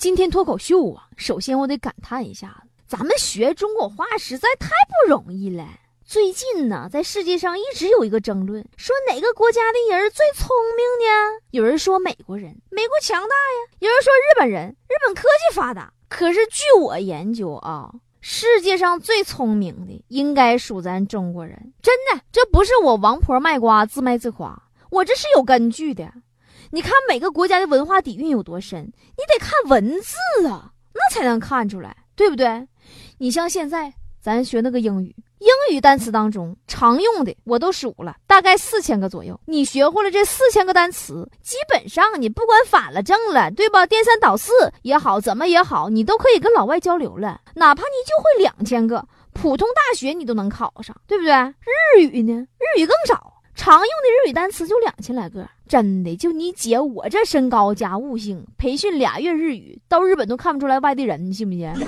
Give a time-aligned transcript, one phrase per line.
[0.00, 5.68] 今天脱口秀啊，首先我得感叹一下子，咱们学中国话实在太不容易了。
[6.06, 11.42] 最近呢，在世界上一直有一个争论，说哪个国家的人最聪明呢？
[11.50, 15.92] 有人说美国人，美国强大呀；有人说日本人，日本科技发达。
[16.08, 21.74] 可是据我研究啊，世界上最聪明的应该属咱中国人。
[21.82, 26.10] 真的，这不是我王婆卖瓜自卖自夸，我这是有根据的。
[26.72, 30.16] 你看每个国家的文化底蕴有多深，你得看文字
[30.46, 32.66] 啊，那才能看出来，对不对？
[33.18, 35.14] 你像现在咱学那个英语。
[35.40, 39.40] 英语单词当中常用的我都数了，大概四千个左右。
[39.46, 43.86] 你学会了这四千个单词，基本上你不管反了正了，对吧？
[43.86, 47.40] 颠三倒四也好，怎么也好，你都可以跟老外交流了。
[47.54, 51.32] 哪怕你就会两千个，普通大学你都能考上，对不对？
[51.96, 52.34] 日语呢？
[52.34, 53.29] 日语更少，
[53.60, 55.46] 常用的日语单词就两千来个。
[55.68, 61.70] 真的，就你姐我这身高加悟性，培训俩月日语，到日本都看不出来外地人，你信不信？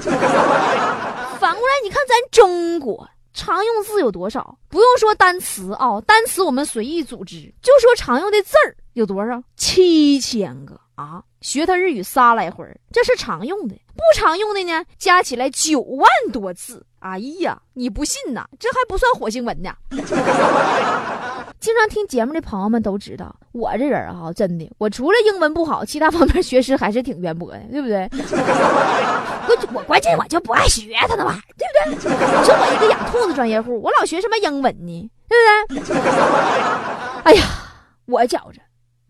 [1.40, 3.08] 反过来，你看咱中国。
[3.32, 4.58] 常用字有多少？
[4.68, 9.42] 不用说单词啊，单词我们随意组织，就说常用的字儿有多少？
[9.56, 11.22] 七千个啊！
[11.40, 16.84] 学他日语仨来回，这是常用的，不常用的呢，加起来九万多字。
[16.98, 18.44] 哎呀，你不信呐？
[18.58, 19.70] 这还不算火星文呢。
[21.62, 28.10] 经常听节目的朋友们都知道，我这人啊，真的，我除了英文不好，其他方面学识还是挺渊博的，对不对？
[29.46, 32.10] 我我关键我就不爱学他那玩意儿，对不对？
[32.10, 35.10] 你说我一个养兔子专业户，我老学什么英文呢？
[35.28, 36.00] 对不对？
[37.22, 37.44] 哎呀，
[38.06, 38.60] 我觉着，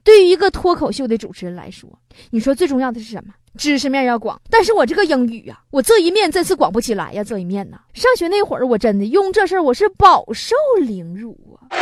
[0.05, 1.89] 对于一个脱口秀的主持人来说，
[2.31, 3.33] 你说最重要的是什么？
[3.59, 4.41] 知识面要广。
[4.51, 7.79] 但是我这个英语呀，我这一面真是广不起来呀，这一面呐。
[7.93, 11.69] 上学那会儿，我真的用这事儿，我是饱受凌辱啊。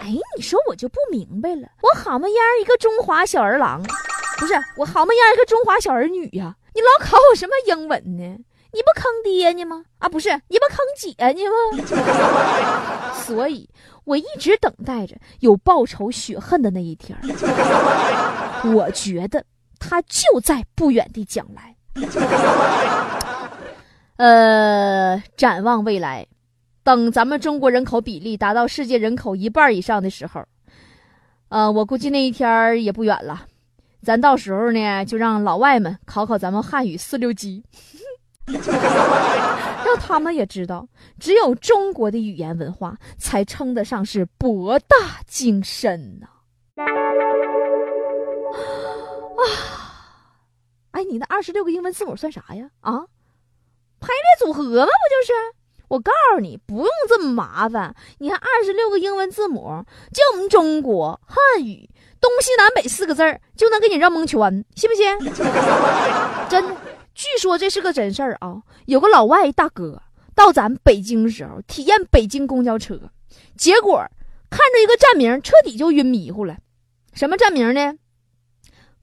[0.00, 3.82] 哎，你说我就不明白了，我好么样一个中华小儿郎，
[4.38, 6.56] 不是我好么样一个中华小儿女呀？
[6.74, 8.38] 你老考我什么英文呢？
[8.72, 9.82] 你不坑爹呢吗？
[9.98, 13.12] 啊，不是，你不坑姐呢吗？
[13.24, 13.68] 所以
[14.04, 17.18] 我一直等待着有报仇雪恨的那一天。
[18.74, 19.44] 我觉得
[19.78, 21.74] 他就在不远的将来。
[24.16, 26.26] 呃，展望未来。
[26.82, 30.42] 等咱们中国人口比例达到世界人口一半以上的时候，
[31.48, 33.46] 呃，我估计那一天也不远了。
[34.02, 37.62] 咱到时候呢，就让老外们考考咱们汉语四六级，
[39.84, 40.88] 让他们也知道，
[41.18, 46.26] 只有中国的语言文化才称得上是博大精深呐。
[49.38, 49.42] 啊，
[50.92, 52.70] 哎，你那二十六个英文字母算啥呀？
[52.80, 53.04] 啊，
[54.00, 54.86] 排列组合吗？
[54.86, 55.32] 不就是？
[55.88, 57.94] 我告诉你，不用这么麻烦。
[58.18, 61.88] 你看，二十六个英文字母，就我们中国汉语
[62.20, 64.38] 东西南北四个字儿，就能给你绕蒙圈，
[64.74, 65.18] 信不信？
[66.50, 66.76] 真的，
[67.18, 68.62] 据说这是个真事儿啊。
[68.86, 70.00] 有个老外大哥
[70.36, 73.10] 到咱北京时候体验北京公交车，
[73.56, 74.06] 结果
[74.48, 76.58] 看着一个站名，彻底就晕迷糊了。
[77.12, 77.94] 什么站名呢？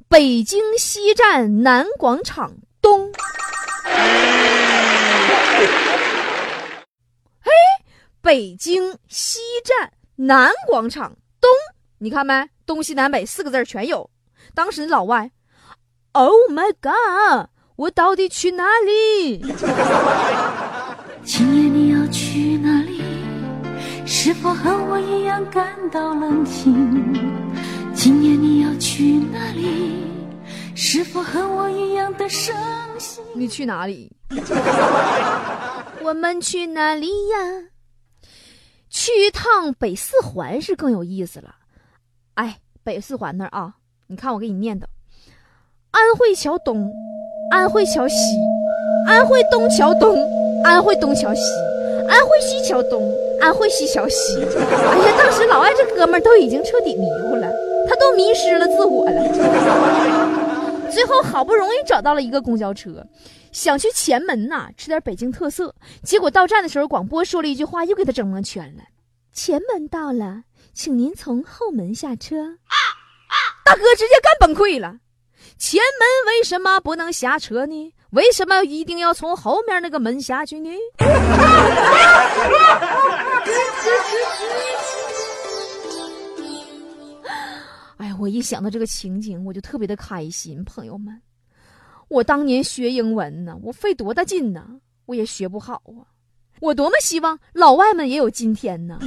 [0.08, 3.12] 北京西站南广场东。
[7.42, 7.52] 嘿
[8.24, 11.50] 北京西站南广场东，
[11.98, 12.50] 你看没？
[12.66, 14.10] 东西南北四个字全有。
[14.54, 15.32] 当时老外
[16.14, 19.40] ，Oh my God，我到底去哪里？
[21.26, 23.02] 今夜你要去哪里？
[24.06, 27.14] 是否和我一样感到冷清？
[27.94, 30.06] 今夜你要去哪里？
[30.74, 32.56] 是否和我一样的伤
[32.98, 33.24] 心？
[33.36, 34.12] 你去哪里？
[36.02, 37.38] 我们去哪里呀？
[38.90, 41.56] 去一趟北四环是更有意思了，
[42.36, 43.74] 哎，北四环那儿啊，
[44.08, 44.86] 你看我给你念叨：
[45.92, 46.90] 安慧桥东，
[47.52, 48.16] 安徽桥西，
[49.08, 50.18] 安徽东桥东，
[50.64, 51.42] 安徽东桥西，
[52.10, 54.44] 安徽西桥东，安徽西桥西。
[54.44, 57.52] 哎呀，当时老外这哥们都已经彻底迷糊了，
[57.88, 60.92] 他都迷失了自我了。
[60.92, 63.06] 最后好不容易找到了一个公交车。
[63.52, 65.74] 想去前门呐，吃点北京特色。
[66.04, 68.84] 结果到站的时候，广播说了一句话，又给他整蒙圈了。
[69.32, 70.44] 前门到了，
[70.74, 72.38] 请您从后门下车。
[72.38, 72.76] 啊
[73.28, 74.98] 啊大哥直接干崩溃了。
[75.58, 77.94] 前门为什么不能下车呢？
[78.12, 80.70] 为什么一定要从后面那个门下去呢？
[87.98, 90.64] 哎呀，我一想到这个情景，我就特别的开心。
[90.66, 91.22] 朋友们，
[92.10, 94.66] 我当年学英文呢，我费多大劲呢，
[95.06, 96.04] 我也学不好啊。
[96.62, 99.00] 我多么希望老外们也有今天呢。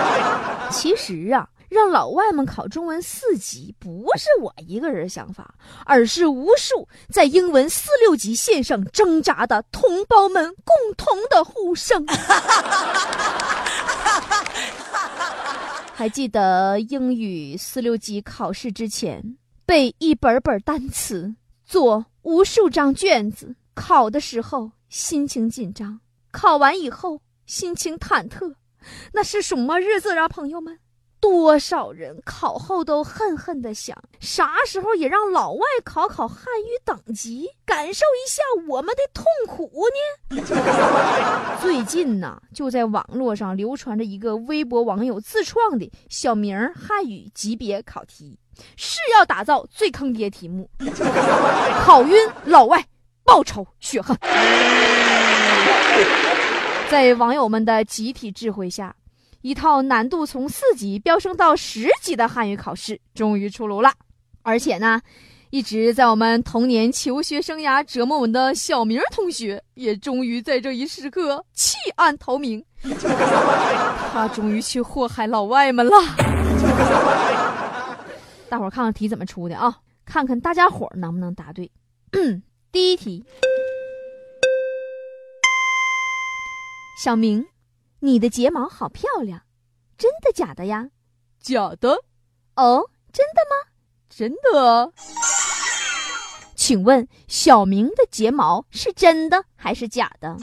[0.70, 1.48] 其实啊。
[1.68, 12.06] 让老外们考中文四级，不是我一个人想法，而是无数在英文四六级线上挣扎的同胞们共同的呼声。
[15.96, 21.34] 还记得英语四六级考试之前，背一本本单词，
[21.64, 26.00] 做无数张卷子，考的时候心情紧张，
[26.32, 28.54] 考完以后心情忐忑，
[29.12, 30.78] 那是什么日子啊，朋友们？
[31.24, 39.86] 多少人考后都恨恨的想，啥时候也让老外考考汉语等级，感受一下我们的痛苦
[40.36, 40.42] 呢？
[41.62, 48.38] 最近呢，就在网络上流传着一个微博网友自创的小名汉语级别考题，
[48.76, 50.68] 是要打造最坑爹题目，
[51.86, 52.84] 考晕老外，
[53.24, 54.14] 报仇雪恨。
[56.90, 58.94] 在网友们的集体智慧下。
[59.44, 63.92] 一套难度从四级飙升到十级的汉语考试终于出炉了，
[64.40, 65.02] 而且呢，
[65.50, 72.64] 一直在我们童年求学生涯折磨我们的小明同学也终于在这一时刻弃暗投明，
[74.14, 75.92] 他终于去祸害老外们了。
[78.48, 79.76] 大伙儿看看题怎么出的啊？
[80.06, 81.70] 看看大家伙能不能答对。
[82.72, 83.22] 第一题，
[87.04, 87.46] 小明。
[88.04, 89.40] 你的睫毛好漂亮，
[89.96, 90.90] 真的假的呀？
[91.40, 92.00] 假的。
[92.54, 93.56] 哦，真的吗？
[94.10, 94.92] 真的。
[96.54, 100.36] 请问小明的睫毛是真的还是假的？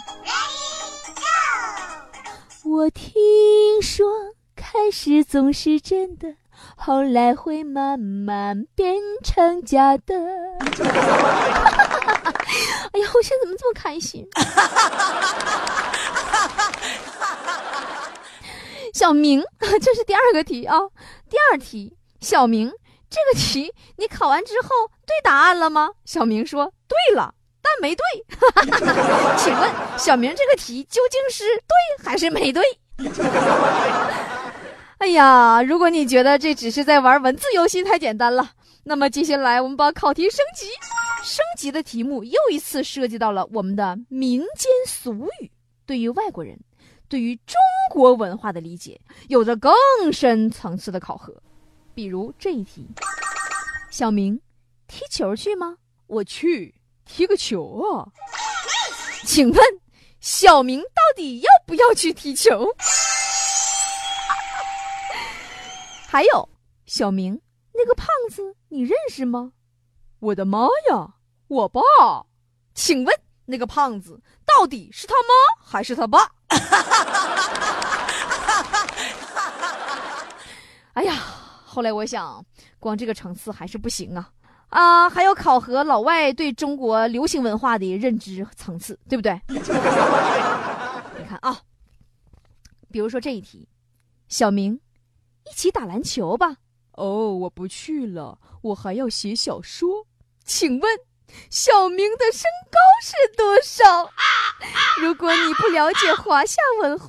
[2.64, 4.08] 我听说
[4.56, 6.34] 开始总是真的，
[6.76, 10.16] 后来会慢慢变成假的。
[12.92, 14.28] 哎呀，我现在怎么这么开心？
[18.94, 19.42] 小明，
[19.82, 20.78] 这是第二个题啊。
[21.30, 22.70] 第二题，小明，
[23.10, 24.70] 这个题你考完之后
[25.06, 25.90] 对答案了吗？
[26.04, 28.04] 小明说对了，但没对。
[29.38, 32.64] 请问小明这个题究竟是对还是没对？
[34.98, 38.52] 哎呀，如果你觉得这只是在玩文字游戏太简单了，
[38.84, 40.68] 那么接下来我们把考题升级，
[41.24, 45.52] 升级的题目又一次涉及到了我们的民间俗语，
[45.86, 46.60] 对于外国人。
[47.08, 47.56] 对于中
[47.92, 48.98] 国文化的理解，
[49.28, 49.74] 有着更
[50.14, 51.36] 深层次的考核，
[51.94, 52.88] 比如这一题：
[53.90, 54.40] 小明，
[54.88, 55.76] 踢球去吗？
[56.08, 56.74] 我去，
[57.04, 58.08] 踢个球啊！
[59.26, 59.62] 请问，
[60.22, 62.66] 小明到底要不要去踢球？
[66.08, 66.48] 还有，
[66.86, 67.42] 小明，
[67.74, 69.52] 那个胖子你认识吗？
[70.22, 71.16] 我的妈呀，
[71.48, 71.82] 我爸！
[72.76, 73.12] 请问，
[73.46, 75.34] 那个胖子到底是他妈
[75.66, 76.30] 还是他爸？
[80.94, 81.16] 哎呀，
[81.66, 82.46] 后来我想，
[82.80, 84.30] 光这个层次还是不行啊！
[84.70, 89.42] 啊，还要考核老外对中国流行文化的认知层次，对不对？
[89.50, 89.58] 你
[91.28, 91.60] 看啊，
[92.92, 93.68] 比如说这一题，
[94.28, 94.80] 小明，
[95.50, 96.58] 一起打篮球吧。
[96.92, 100.06] 哦，我不去了，我还要写小说。
[100.52, 101.00] 请问？
[101.50, 104.12] 小明的身高是多少？
[105.00, 107.06] 如果你不了解华夏文化，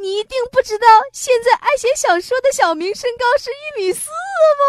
[0.00, 4.08] 你一定不知道现在爱写小说的小明身高是一米四
[4.58, 4.64] 吗？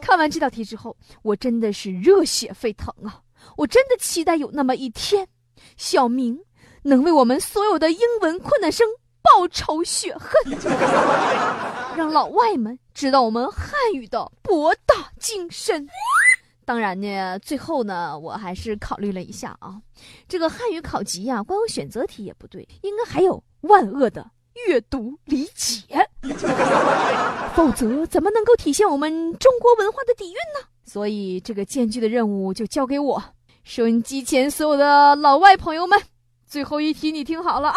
[0.02, 3.22] 看完这道题之后，我真的是热血沸腾啊！
[3.56, 5.26] 我真的期待有那么一天，
[5.78, 6.44] 小明
[6.82, 8.86] 能为我们所有的英文困难生。
[9.26, 10.30] 报仇雪恨，
[11.96, 15.88] 让老外们知道我们汉语的博大精深。
[16.64, 19.80] 当然呢，最后呢，我还是考虑了一下啊，
[20.28, 24.28] 这个汉语考级呀，光有选择题也不对，应该还有万恶的
[24.66, 25.84] 阅读理解，
[27.54, 30.66] 否则怎么能够体现我们中国文化的底蕴呢？
[30.84, 33.22] 所以这个艰巨的任务就交给我。
[33.64, 36.00] 收音机前所有的老外朋友们，
[36.46, 37.76] 最后一题你听好了啊！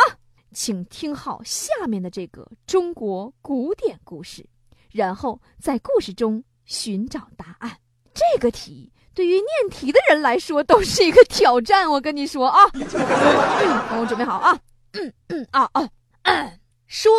[0.52, 4.46] 请听好下面的这个中国古典故事，
[4.92, 7.78] 然后在故事中寻找答案。
[8.14, 11.90] 这个题对于念题的人来说都是一个挑战。
[11.90, 14.60] 我跟你说啊， 我准备好啊，
[14.94, 15.90] 嗯嗯啊啊。
[16.88, 17.12] 说。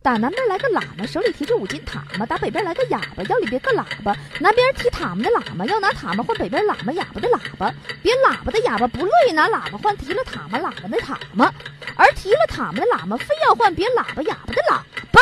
[0.00, 4.16] 打南边来个喇嘛，手里提着五斤塔嘛；打北边来个哑巴，腰里别个喇叭。
[4.40, 11.52] 南边提塔嘛的喇嘛要拿塔嘛换北边喇嘛哑巴的喇叭，别喇叭的哑巴不乐意拿喇叭换提了塔嘛喇叭的塔嘛，
[11.98, 15.20] 而提了塔们的喇嘛非要换别喇叭哑巴的喇叭。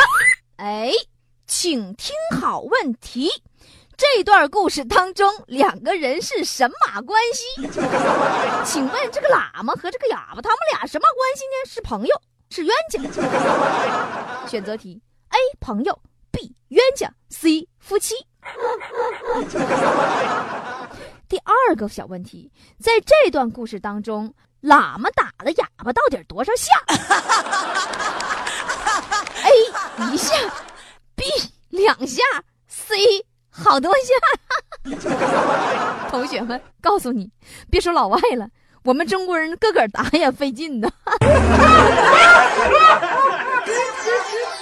[0.57, 0.91] 哎，
[1.47, 3.29] 请听好问题，
[3.97, 7.67] 这段故事当中两个人是什么关系？
[8.63, 11.65] 请问这个喇嘛和这个哑巴他们俩什么关系呢？
[11.65, 12.21] 是朋友？
[12.51, 14.47] 是冤家。
[14.47, 15.99] 选择题：A 朋友
[16.31, 18.13] ，B 冤家，C 夫妻。
[21.27, 24.33] 第二个小问题，在这段故事当中，
[24.67, 26.73] 喇嘛打了哑巴到底多少下
[29.43, 29.51] ？a
[30.11, 30.35] 一下
[31.15, 31.23] b
[31.69, 32.21] 两下
[32.67, 34.13] c 好多下。
[36.11, 37.31] 同学们告诉你
[37.71, 38.49] 别说老外了
[38.83, 40.91] 我们中国人个个打也费劲呢。